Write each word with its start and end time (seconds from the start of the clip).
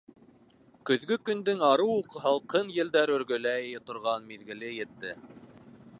Көҙгө 0.89 1.17
көндөң 1.29 1.61
арыу 1.67 1.93
уҡ 1.97 2.17
һалҡын 2.25 2.73
елдәр 2.79 3.15
өргөләй 3.19 3.85
торған 3.91 4.29
миҙгеле 4.33 4.77
етте. 4.79 5.17